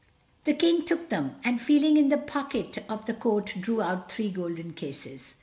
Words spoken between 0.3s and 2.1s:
The King took them, and feeling in